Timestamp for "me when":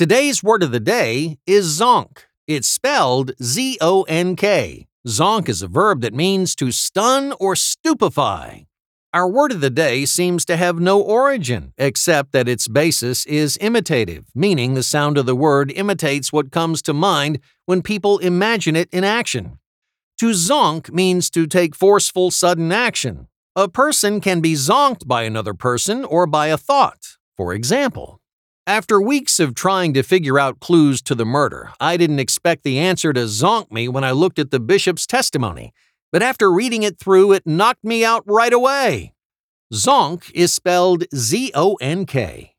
33.70-34.04